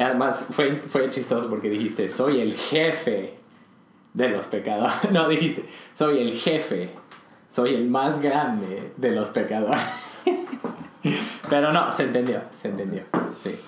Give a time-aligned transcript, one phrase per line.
[0.00, 3.34] Además, fue, fue chistoso porque dijiste, soy el jefe
[4.14, 4.94] de los pecadores.
[5.10, 6.90] No, dijiste, soy el jefe,
[7.48, 9.82] soy el más grande de los pecadores.
[11.50, 13.02] Pero no, se entendió, se entendió,
[13.42, 13.58] sí.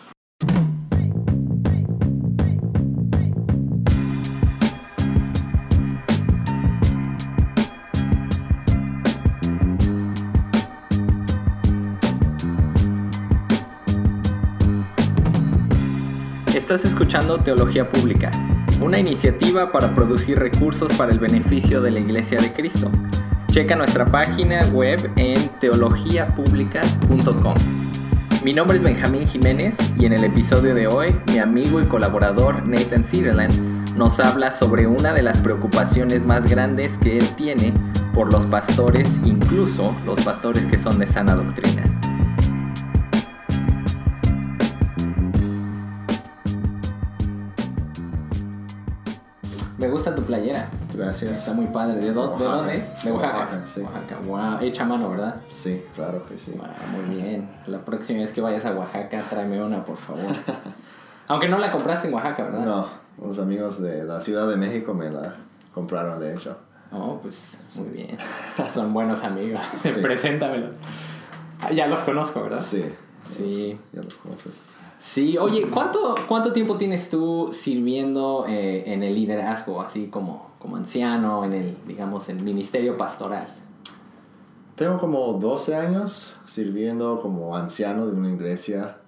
[16.73, 18.30] Estás escuchando Teología Pública,
[18.80, 22.91] una iniciativa para producir recursos para el beneficio de la Iglesia de Cristo.
[23.48, 27.55] Checa nuestra página web en teologiapublica.com.
[28.42, 32.66] Mi nombre es Benjamín Jiménez y en el episodio de hoy mi amigo y colaborador
[32.66, 33.52] Nathan Sutherland
[33.95, 37.75] nos habla sobre una de las preocupaciones más grandes que él tiene
[38.14, 42.00] por los pastores, incluso los pastores que son de sana doctrina.
[49.82, 50.69] Me gusta tu playera.
[50.94, 51.33] Gracias.
[51.41, 51.98] Está muy padre.
[52.00, 52.84] ¿De, dó- de dónde?
[53.05, 53.38] De Oaxaca.
[53.38, 53.80] Oaxaca, sí.
[53.80, 54.16] Oaxaca.
[54.24, 54.58] Wow.
[54.61, 55.36] Hecha a mano, ¿verdad?
[55.50, 56.52] Sí, claro que sí.
[56.52, 56.66] Wow,
[57.05, 57.48] muy bien.
[57.66, 60.22] La próxima vez que vayas a Oaxaca, tráeme una, por favor.
[61.28, 62.64] Aunque no la compraste en Oaxaca, ¿verdad?
[62.64, 62.86] No,
[63.19, 65.34] unos amigos de la Ciudad de México me la
[65.74, 66.56] compraron, de hecho.
[66.92, 68.19] Oh, pues muy bien.
[68.72, 69.61] Son buenos amigos.
[69.78, 69.91] Sí.
[70.02, 70.70] Preséntamelos.
[71.61, 72.61] Ah, Ya los conozco, ¿verdad?
[72.61, 72.84] Sí.
[73.28, 73.78] Sí.
[73.92, 74.61] Ya los conoces.
[75.03, 80.77] Sí, oye, ¿cuánto, cuánto tiempo tienes tú sirviendo eh, en el liderazgo, así como, como
[80.77, 83.48] anciano, en el, digamos, el ministerio pastoral?
[84.77, 88.98] Tengo como 12 años sirviendo como anciano de una iglesia.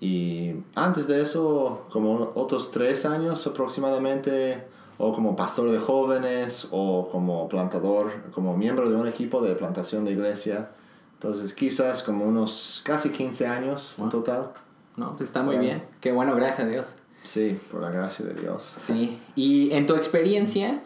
[0.00, 4.64] Y antes de eso, como otros 3 años aproximadamente,
[4.96, 10.04] o como pastor de jóvenes, o como plantador, como miembro de un equipo de plantación
[10.04, 10.70] de iglesia.
[11.14, 14.52] Entonces, quizás como unos casi 15 años en total.
[14.96, 15.68] No, pues está muy Bueno.
[15.68, 15.82] bien.
[16.00, 16.86] Qué bueno, gracias a Dios.
[17.22, 18.72] Sí, por la gracia de Dios.
[18.76, 20.80] Sí, y en tu experiencia,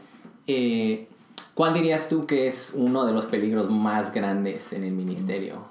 [0.47, 1.08] eh,
[1.55, 5.68] ¿cuál dirías tú que es uno de los peligros más grandes en el ministerio?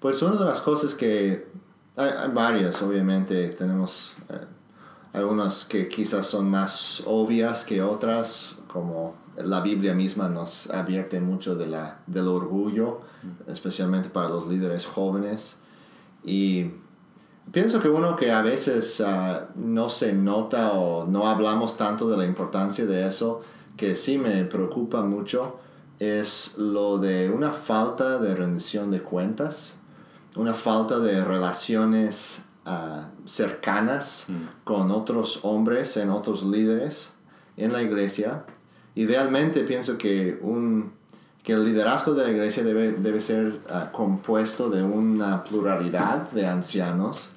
[0.00, 1.46] Pues una de las cosas que
[1.96, 4.34] hay, hay varias, obviamente, tenemos eh,
[5.12, 11.54] algunas que quizás son más obvias que otras, como la Biblia misma nos advierte mucho
[11.56, 13.00] de la, del orgullo,
[13.48, 15.58] especialmente para los líderes jóvenes.
[16.24, 16.70] Y
[17.50, 22.16] pienso que uno que a veces ah, no se nota o no hablamos tanto de
[22.16, 23.42] la importancia de eso,
[23.76, 25.58] que sí me preocupa mucho,
[25.98, 29.74] es lo de una falta de rendición de cuentas
[30.36, 34.26] una falta de relaciones ah, cercanas
[34.64, 37.10] con otros hombres, en otros líderes
[37.56, 38.44] en la iglesia.
[38.94, 40.92] Idealmente pienso que, un,
[41.42, 46.46] que el liderazgo de la iglesia debe, debe ser ah, compuesto de una pluralidad de
[46.46, 47.30] ancianos,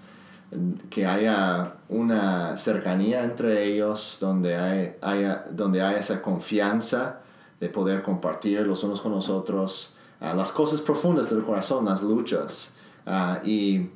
[0.90, 7.22] que haya una cercanía entre ellos, donde hay, haya, donde haya esa confianza
[7.60, 12.02] de poder compartir los unos con los otros ah, las cosas profundas del corazón, las
[12.02, 12.74] luchas,
[13.06, 13.90] ah, y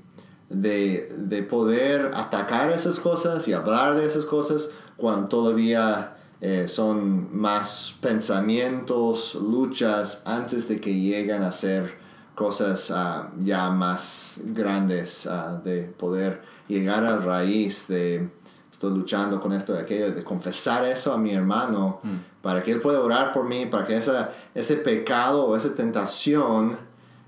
[0.50, 7.36] de, de poder atacar esas cosas y hablar de esas cosas cuando todavía eh, son
[7.38, 11.98] más pensamientos, luchas, antes de que lleguen a ser
[12.36, 18.30] cosas ah, ya más grandes, ah, de poder llegar a raíz de
[18.72, 22.00] estoy luchando con esto y aquello, de confesar eso a mi hermano
[22.42, 26.78] para que él pueda orar por mí, para que esa, ese pecado o esa tentación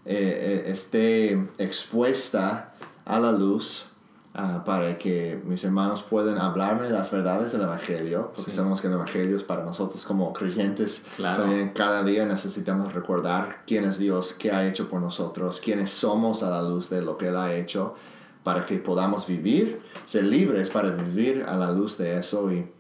[0.06, 2.74] eh, eh, esté expuesta
[3.04, 3.91] a la luz.
[4.34, 8.58] Ah, para que mis hermanos puedan hablarme las verdades del Evangelio, porque Sí.
[8.58, 11.04] sabemos que el Evangelio es para nosotros como creyentes.
[11.18, 11.44] Claro.
[11.44, 16.44] También cada día necesitamos recordar quién es Dios, qué ha hecho por nosotros, quiénes somos
[16.44, 17.96] a la luz de lo que Él ha hecho,
[18.44, 22.72] para que podamos vivir, ser libres para vivir a la luz de eso y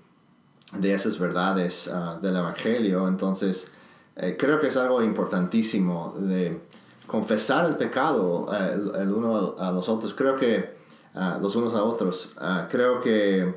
[0.79, 3.07] de esas verdades ah, del Evangelio.
[3.07, 3.67] Entonces,
[4.15, 6.61] eh, creo que es algo importantísimo de
[7.07, 10.13] confesar el pecado eh, el, el uno a los otros.
[10.13, 10.80] Creo que
[11.15, 12.31] ah, los unos a otros.
[12.39, 13.53] Ah, creo que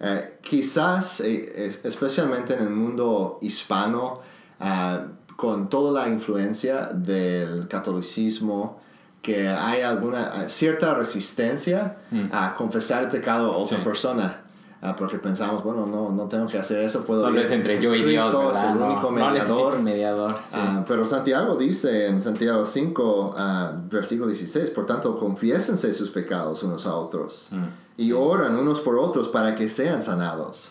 [0.00, 4.20] eh, quizás, eh, es- especialmente en el mundo hispano,
[4.60, 5.06] ah,
[5.36, 8.80] con toda la influencia del catolicismo,
[9.22, 12.28] que hay alguna ah, cierta resistencia Mm.
[12.32, 13.84] a confesar el pecado a otra Sí.
[13.84, 14.42] persona.
[14.82, 17.80] Ah, porque pensamos, bueno, no, no tengo que hacer eso, puedo Solo ir- es entre
[17.80, 18.64] yo y Dios, Jesucristo ¿verdad?
[18.64, 19.74] es el No, único no mediador.
[19.76, 20.54] un mediador, sí.
[20.58, 26.62] Ah, pero Santiago dice en Santiago 5, ah, versículo 16, por tanto, confiésense sus pecados
[26.62, 27.64] unos a otros Mm.
[27.96, 30.70] y oran unos por otros para que sean sanados.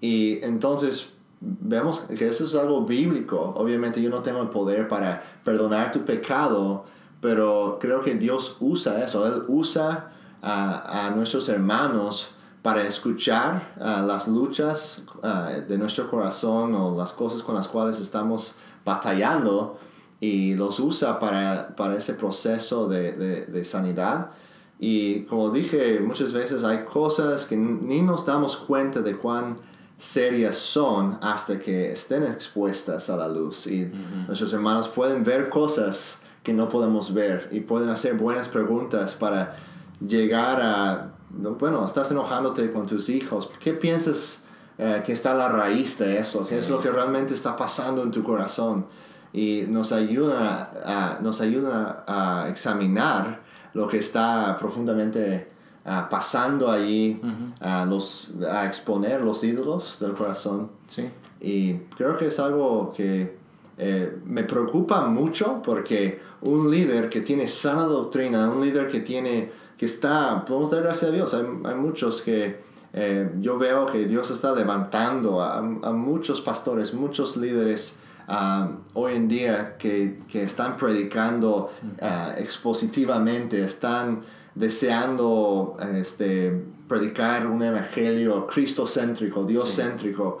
[0.00, 1.10] Y entonces
[1.40, 3.54] vemos que eso es algo bíblico.
[3.56, 6.84] Obviamente yo no tengo el poder para perdonar tu pecado,
[7.20, 9.26] pero creo que Dios usa eso.
[9.26, 10.12] Él usa
[10.42, 12.28] a, a nuestros hermanos
[12.66, 18.00] para escuchar uh, las luchas uh, de nuestro corazón o las cosas con las cuales
[18.00, 19.78] estamos batallando
[20.18, 24.32] y los usa para, para ese proceso de, de, de, sanidad.
[24.80, 29.58] Y como dije, muchas veces hay cosas que ni nos damos cuenta de cuán
[29.96, 33.68] serias son hasta que estén expuestas a la luz.
[33.68, 33.92] Y
[34.26, 39.54] nuestros hermanos pueden ver cosas que no podemos ver y pueden hacer buenas preguntas para
[40.00, 43.50] llegar a, bueno, estás enojándote con tus hijos.
[43.60, 44.40] ¿Qué piensas
[44.78, 46.46] eh, que está la raíz de eso?
[46.46, 48.86] ¿Qué es lo que realmente está pasando en tu corazón?
[49.32, 53.42] Y nos ayuda a, nos ayuda a examinar
[53.74, 55.50] lo que está profundamente
[55.84, 57.20] uh, pasando allí
[57.60, 60.70] a, los, a exponer los ídolos del corazón.
[60.88, 61.10] Sí.
[61.40, 63.36] Y creo que es algo que
[63.78, 69.52] eh, me preocupa mucho porque un líder que tiene sana doctrina, un líder que tiene,
[69.76, 74.06] que está, podemos dar gracias a Dios, hay, hay muchos que eh, yo veo que
[74.06, 77.96] Dios está levantando a, a muchos pastores, muchos líderes
[78.28, 84.22] uh, hoy en día que, que están predicando uh, expositivamente, están
[84.54, 90.38] deseando este, predicar un evangelio cristocéntrico, dioscéntrico,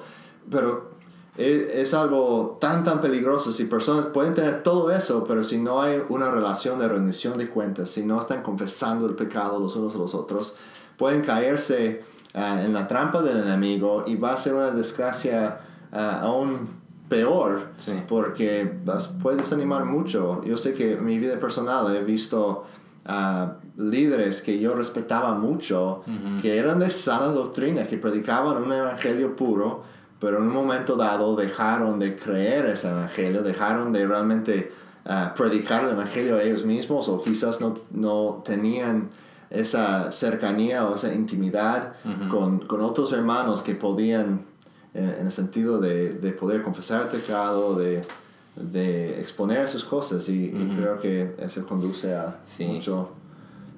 [0.50, 0.95] pero
[1.36, 5.82] es, es, algo tan tan peligroso si personas pueden tener todo eso, pero si no
[5.82, 9.94] hay una relación de rendición de cuentas, si no están confesando el pecado los unos
[9.94, 10.54] a los otros,
[10.96, 12.02] pueden caerse
[12.34, 15.60] uh, en la trampa del enemigo y va a ser una desgracia
[15.92, 16.68] uh, aún
[17.08, 17.92] peor sí.
[18.08, 18.78] porque
[19.22, 20.42] puede desanimar mucho.
[20.44, 22.64] Yo sé que en mi vida personal he visto
[23.06, 26.40] uh, líderes que yo respetaba mucho, uh -huh.
[26.40, 29.84] que eran de sana doctrina, que predicaban un evangelio puro,
[30.20, 34.72] pero en un momento dado dejaron de creer ese evangelio, dejaron de realmente
[35.04, 39.10] uh, predicar el evangelio a ellos mismos o quizás no, no tenían
[39.50, 42.28] esa cercanía o esa intimidad uh -huh.
[42.28, 44.44] con, con otros hermanos que podían
[44.96, 48.02] en el sentido de, de, poder confesar el pecado, de,
[48.56, 50.72] de exponer sus cosas y, uh -huh.
[50.72, 52.64] y, creo que eso conduce a sí.
[52.64, 53.10] mucho,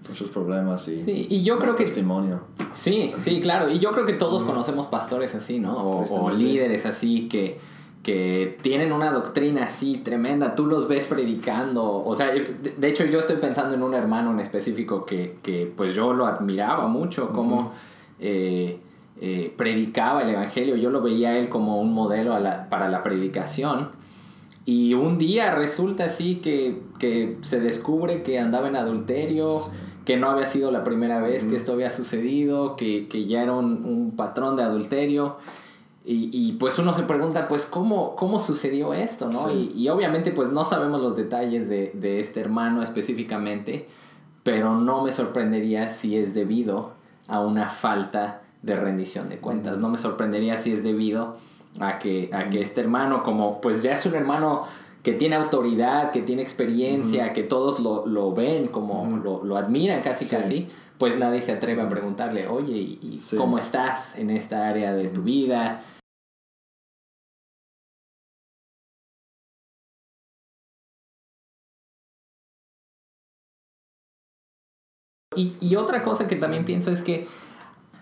[0.08, 2.40] muchos problemas y, sí, y yo creo testimonio.
[2.74, 5.76] Sí, sí, claro, y yo creo que todos conocemos pastores así, ¿no?
[5.76, 7.58] O, o líderes así que,
[8.02, 13.04] que tienen una doctrina así tremenda, tú los ves predicando, o sea, de, de hecho
[13.04, 17.30] yo estoy pensando en un hermano en específico que, que pues yo lo admiraba mucho,
[17.32, 17.56] como...
[17.56, 17.70] Uh -huh.
[18.20, 18.80] eh,
[19.20, 23.02] eh, predicaba el Evangelio, yo lo veía a él como un modelo la, para la
[23.02, 23.88] predicación.
[24.68, 29.86] Y un día resulta así que, que, se descubre que andaba en adulterio, sí.
[30.04, 31.48] que no había sido la primera vez mm.
[31.48, 35.36] que esto había sucedido, que, que ya era un, un, patrón de adulterio.
[36.04, 39.30] Y, y, pues uno se pregunta, pues, ¿cómo, cómo sucedió esto?
[39.30, 39.48] ¿no?
[39.48, 39.72] Sí.
[39.74, 43.88] Y, y, obviamente pues no sabemos los detalles de, de este hermano específicamente,
[44.42, 46.92] pero no me sorprendería si es debido
[47.26, 49.78] a una falta de rendición de cuentas.
[49.78, 51.38] No me sorprendería si es debido
[51.80, 54.66] a que, a que este hermano, como pues ya es un hermano
[55.02, 57.32] que tiene autoridad, que tiene experiencia, uh -huh.
[57.32, 59.22] que todos lo, lo, ven, como uh -huh.
[59.22, 60.36] lo, lo, admiran casi sí.
[60.36, 63.36] casi, pues nadie se atreve a preguntarle, oye, ¿y, y sí.
[63.36, 65.80] cómo estás en esta área de tu vida?
[75.36, 77.28] Y, y otra cosa que también pienso es que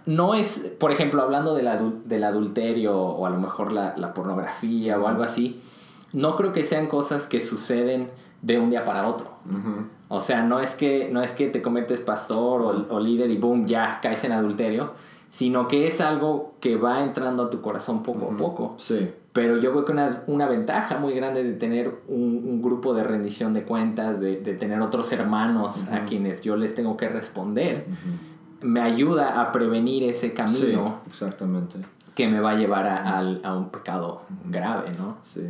[0.06, 4.14] no es, por ejemplo, hablando del, adu del adulterio o a lo mejor la, la,
[4.14, 5.60] pornografía o algo así,
[6.12, 9.30] no creo que sean cosas que suceden de un día para otro.
[9.50, 9.86] Uh -huh.
[10.08, 13.36] O sea, no es que, no es que te cometes pastor o, o, líder y
[13.36, 14.92] boom, ya caes en adulterio,
[15.30, 18.34] sino que es algo que va entrando a tu corazón poco uh -huh.
[18.34, 18.74] a poco.
[18.78, 19.10] Sí.
[19.32, 23.02] Pero yo creo que una, una ventaja muy grande de tener un, un grupo de
[23.02, 27.84] rendición de cuentas, de, de tener otros hermanos a quienes yo les tengo que responder,
[28.60, 31.00] me ayuda a prevenir ese camino.
[31.04, 31.78] Sí, exactamente.
[32.14, 35.18] Que me va a llevar a, a, un pecado grave, ¿no?
[35.22, 35.42] Sí.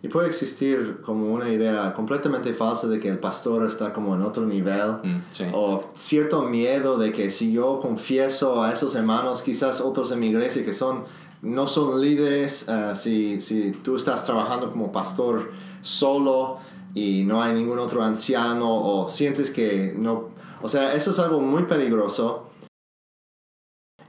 [0.00, 4.22] Y puede existir como una idea completamente falsa de que el pastor está como en
[4.22, 4.92] otro nivel.
[5.02, 5.44] Mm, sí.
[5.52, 10.28] O cierto miedo de que si yo confieso a esos hermanos, quizás otros en mi
[10.28, 11.04] iglesia que son,
[11.42, 15.50] no son líderes, uh, si, si tú estás trabajando como pastor
[15.82, 16.58] solo
[16.94, 21.40] y no hay ningún otro anciano o sientes que no o sea, eso es algo
[21.40, 22.44] muy peligroso.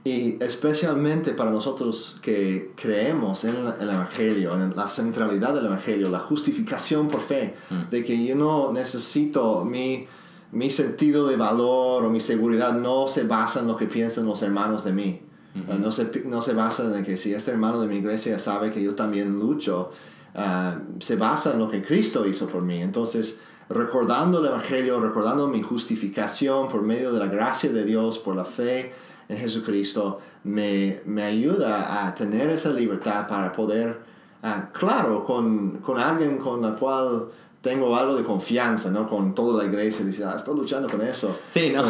[0.02, 6.20] Y especialmente para nosotros que creemos en el Evangelio, en la centralidad del Evangelio, la
[6.20, 7.90] justificación por fe, mm.
[7.90, 10.06] de que yo no necesito mi,
[10.52, 14.42] mi sentido de valor o mi seguridad no se basa en lo que piensan los
[14.42, 15.20] hermanos de mí.
[15.52, 15.78] Mm -hmm.
[15.80, 18.82] no, se, no se basa en que si este hermano de mi iglesia sabe que
[18.82, 19.90] yo también lucho,
[20.34, 22.80] uh, se basa en lo que Cristo hizo por mí.
[22.80, 28.36] Entonces, recordando el Evangelio, recordando mi justificación por medio de la gracia de Dios, por
[28.36, 28.92] la fe
[29.28, 34.00] en Jesucristo, me, me ayuda a tener esa libertad para poder,
[34.42, 37.28] ah, claro, con, con alguien con la cual
[37.60, 39.06] tengo algo de confianza, ¿no?
[39.06, 41.40] Con toda la iglesia, dice, ah, estoy luchando con eso.
[41.50, 41.82] Sí, no.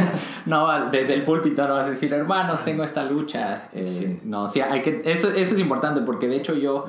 [0.46, 3.68] no, desde el púlpito no vas a decir, hermanos, tengo esta lucha.
[3.72, 4.20] Eh, sí.
[4.24, 6.86] No, sí, hay que, eso, eso es importante porque de hecho yo,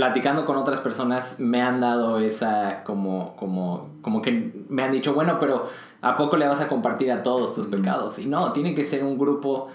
[0.00, 5.12] platicando con otras personas, me han dado esa, como, como, como que me han dicho,
[5.12, 5.66] bueno, pero
[6.00, 8.18] ¿a poco le vas a compartir a todos tus pecados?
[8.18, 9.68] Y no, tiene que ser un grupo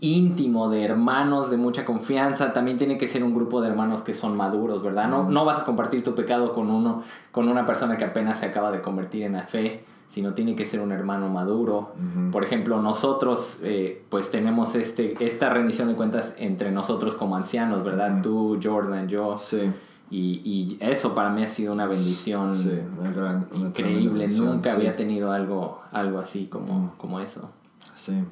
[0.00, 4.14] íntimo de hermanos de mucha confianza, también tiene que ser un grupo de hermanos que
[4.14, 5.06] son maduros, ¿verdad?
[5.06, 8.46] No, no vas a compartir tu pecado con uno, con una persona que apenas se
[8.46, 11.94] acaba de convertir en la fe, sino tiene que ser un hermano maduro.
[12.32, 17.82] Por ejemplo, nosotros eh, pues tenemos este, esta rendición de cuentas entre nosotros como ancianos,
[17.82, 18.20] ¿verdad?
[18.22, 19.38] Tú, Jordan, yo.
[19.38, 19.72] Sí.
[20.10, 24.28] Y, y, eso para mí ha sido una bendición sí, una gran, increíble.
[24.28, 27.48] Nunca había tenido algo, algo así como, como eso.
[27.94, 28.22] Sí.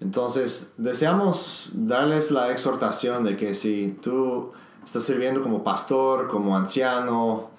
[0.00, 7.50] Entonces, deseamos darles la exhortación de que si tú estás sirviendo como pastor, como anciano,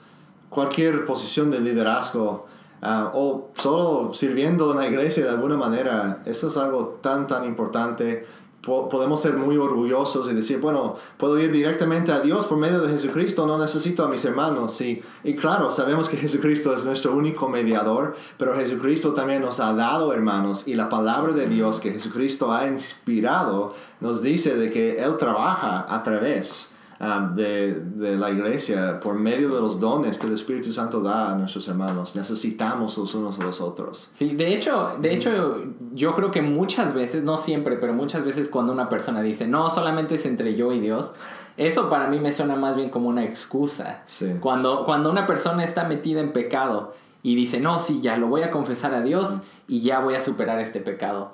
[0.50, 2.48] cualquier posición de liderazgo,
[2.82, 7.46] uh, o solo sirviendo en la iglesia de alguna manera, eso es algo tan, tan
[7.46, 8.25] importante
[8.62, 12.91] podemos ser muy orgullosos y decir, bueno, puedo ir directamente a Dios por medio de
[12.94, 14.79] Jesucristo, no necesito a mis hermanos.
[14.82, 19.74] Y, y claro, sabemos que Jesucristo es nuestro único mediador, pero Jesucristo también nos ha
[19.74, 25.01] dado hermanos y la palabra de Dios que Jesucristo ha inspirado nos dice de que
[25.01, 26.69] Él trabaja a través
[27.01, 31.32] Um, de, de, la iglesia por medio de los dones que el Espíritu Santo da
[31.32, 32.13] a nuestros hermanos.
[32.13, 34.10] Necesitamos los unos a los otros.
[34.12, 35.63] Sí, de hecho, de hecho,
[35.94, 39.70] yo creo que muchas veces, no siempre, pero muchas veces cuando una persona dice, no,
[39.70, 41.13] solamente es entre yo y Dios,
[41.56, 44.03] eso para mí me suena más bien como una excusa.
[44.06, 44.34] Sí.
[44.41, 48.41] Cuando, cuando una persona está metida en pecado y dice, no, sí, ya lo voy
[48.41, 49.39] a confesar a Dios
[49.70, 51.32] y ya voy a superar este pecado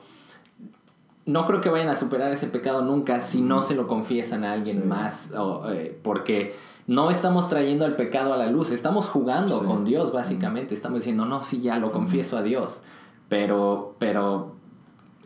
[1.25, 4.53] no creo que vayan a superar ese pecado nunca si no se lo confiesan a
[4.53, 5.31] alguien más,
[5.71, 6.55] eh, porque
[6.87, 11.25] no estamos trayendo el pecado a la luz, estamos jugando con Dios básicamente, estamos diciendo,
[11.25, 12.81] no, sí, ya lo confieso a Dios,
[13.27, 14.51] pero, pero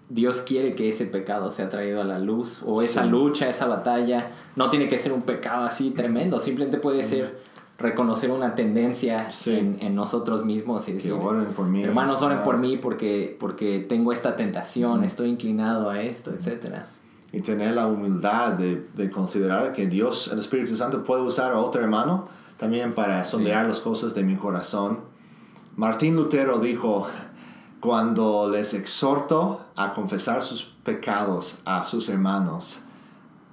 [0.07, 4.31] Dios quiere que ese pecado sea traído a la luz, o esa lucha, esa batalla,
[4.55, 7.39] no tiene que ser un pecado así tremendo, simplemente puede ser
[7.79, 13.35] reconocer una tendencia en, nosotros mismos y decir, por mí, hermanos, oren por mí porque,
[13.39, 16.83] porque tengo esta tentación, estoy inclinado a esto, etc.
[17.31, 21.81] Y tener la humildad de, considerar que Dios, el Espíritu Santo, puede usar a otro
[21.81, 24.99] hermano también para sondear las cosas de mi corazón.
[25.77, 27.07] Martín Lutero dijo,
[27.79, 32.81] cuando les exhorto a confesar sus pecados a sus hermanos,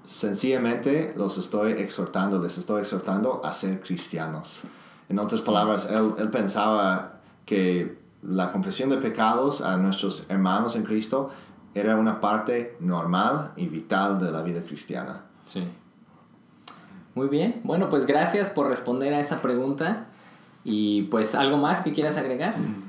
[0.06, 4.62] sencillamente los estoy exhortando, les estoy exhortando a ser cristianos.
[5.08, 10.84] En otras palabras, él, él pensaba que la confesión de pecados a nuestros hermanos en
[10.84, 11.30] Cristo
[11.74, 15.22] era una parte normal y vital de la vida cristiana.
[15.44, 15.68] Sí.
[17.14, 17.60] Muy bien.
[17.64, 20.06] Bueno, pues gracias por responder a esa pregunta.
[20.64, 22.56] Y pues algo más que quieras agregar.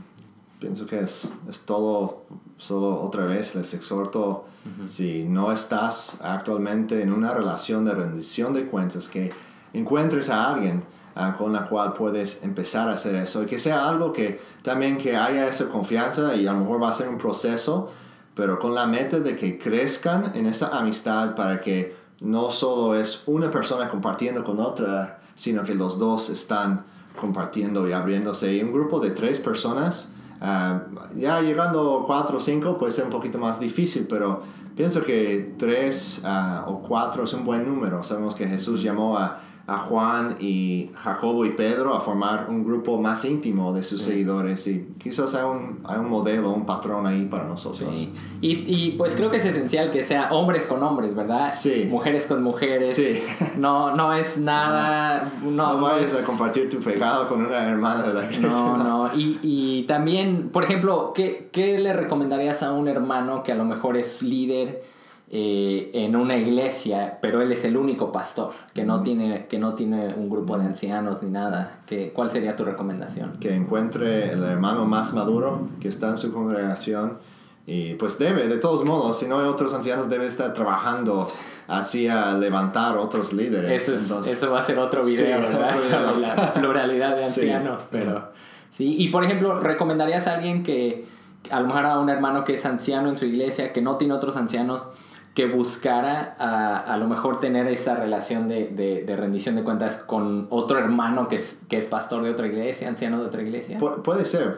[0.60, 2.24] Pienso que es, es todo,
[2.58, 4.46] solo otra vez les exhorto
[4.86, 9.32] si no estás actualmente en una relación de rendición de cuentas, que
[9.74, 10.84] encuentres a alguien
[11.16, 14.98] ah, con la cual puedes empezar a hacer eso y que sea algo que también
[14.98, 17.92] que haya esa confianza y a lo mejor va a ser un proceso,
[18.36, 23.24] pero con la meta de que crezcan en esa amistad para que no solo es
[23.26, 26.86] una persona compartiendo con otra, sino que los dos están
[27.16, 28.54] compartiendo y abriéndose.
[28.54, 30.10] Y un grupo de tres personas,
[30.41, 30.82] ah,
[31.15, 34.44] ya llegando cuatro o cinco puede ser un poquito más difícil, pero
[34.77, 38.03] Pienso que tres ah, o cuatro es un buen número.
[38.03, 43.00] Sabemos que Jesús llamó a, a, Juan y Jacobo y Pedro a formar un grupo
[43.00, 47.26] más íntimo de sus seguidores y quizás hay un, hay un modelo, un patrón ahí
[47.26, 47.92] para nosotros.
[47.94, 48.14] Sí.
[48.42, 51.54] Y, y, pues creo que es esencial que sea hombres con hombres, ¿verdad?
[51.54, 51.88] Sí.
[51.90, 52.94] Mujeres con mujeres.
[52.94, 53.22] Sí.
[53.58, 55.32] No, no es nada...
[55.44, 58.50] No, no vayas a compartir tu pecado con una hermana de la iglesia.
[58.50, 58.78] No,
[59.10, 59.16] no.
[59.16, 63.66] Y, y también, por ejemplo, ¿qué, ¿qué le recomendarías a un hermano que a lo
[63.66, 64.97] mejor es líder?
[65.30, 69.74] Eh, en una iglesia, pero él es el único pastor, que no, tiene, que no
[69.74, 71.82] tiene un grupo de ancianos ni nada.
[71.86, 73.34] ¿Qué, ¿Cuál sería tu recomendación?
[73.42, 77.18] Que encuentre el hermano más maduro que está en su congregación
[77.66, 81.28] y pues debe, de todos modos, si no hay otros ancianos, debe estar trabajando
[81.68, 83.90] así a levantar otros líderes.
[83.90, 85.76] Eso, eso va a ser otro video, ¿verdad?
[86.22, 88.32] La pluralidad de ancianos, pero...
[88.72, 91.06] Sí, y por ejemplo, ¿recomendarías a alguien que
[91.52, 94.14] a lo mejor a un hermano que es anciano en su iglesia, que no tiene
[94.14, 94.88] otros ancianos,
[95.38, 99.98] que buscara a, a, lo mejor tener esa relación de, de, de, rendición de cuentas
[99.98, 103.77] con otro hermano que es, que es pastor de otra iglesia, anciano de otra iglesia?
[103.77, 104.58] Pu puede ser.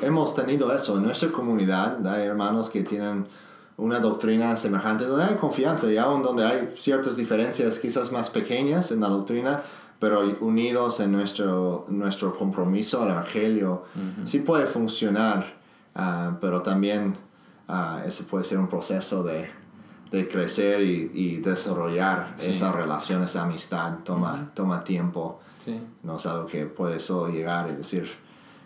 [0.00, 2.06] Hemos tenido eso en nuestra comunidad.
[2.06, 3.26] Hay hermanos que tienen
[3.78, 8.92] una doctrina semejante, donde hay confianza y aún donde hay ciertas diferencias quizás más pequeñas
[8.92, 9.62] en la doctrina,
[9.98, 13.86] pero unidos en nuestro, nuestro compromiso al Evangelio,
[14.24, 15.52] sí puede funcionar,
[15.96, 17.16] uh, pero también
[17.68, 19.58] uh, ese puede ser un proceso de
[20.10, 25.40] de crecer y, y desarrollar esa esas relaciones de amistad toma, toma tiempo.
[26.02, 28.10] No es algo que puede solo llegar y decir,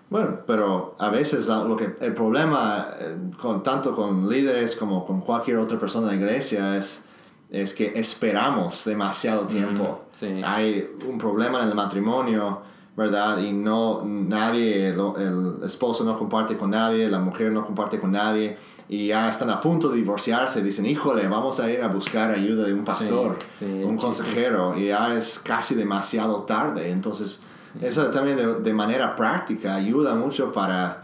[0.08, 5.20] bueno, pero a veces lo que, el problema eh, con, tanto con líderes como con
[5.20, 7.02] cualquier otra persona de iglesia es,
[7.50, 10.04] es que esperamos demasiado tiempo.
[10.44, 12.62] Hay un problema en el matrimonio,
[12.96, 13.38] ¿verdad?
[13.38, 18.56] Y no, nadie, el esposo no comparte con nadie, la mujer no comparte con nadie
[18.88, 22.66] y ya están a punto de divorciarse, dicen, híjole, vamos a ir a buscar ayuda
[22.66, 26.90] de un pastor, un consejero, y ya es casi demasiado tarde.
[26.90, 27.40] Entonces,
[27.80, 31.03] eso también de, de, manera práctica ayuda mucho para,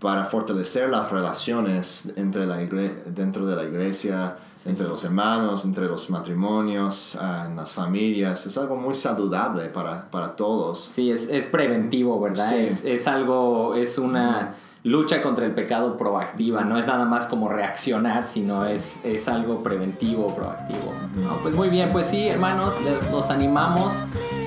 [0.00, 6.08] para fortalecer las relaciones entre la dentro de la iglesia, entre los hermanos, entre los
[6.08, 8.46] matrimonios, uh, en las familias.
[8.46, 10.90] Es algo muy saludable para, para todos.
[10.94, 12.56] Sí, es, es preventivo, ¿verdad?
[12.58, 17.50] Es, es, algo, es una lucha contra el pecado proactiva, no es nada más como
[17.50, 20.94] reaccionar, sino es, es algo preventivo, proactivo.
[21.42, 23.92] pues muy bien, pues sí, hermanos, les, los animamos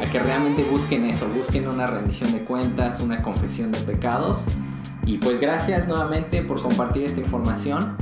[0.01, 4.45] a que realmente busquen eso, busquen una rendición de cuentas, una confesión de pecados.
[5.05, 7.97] Y pues gracias nuevamente por compartir esta información.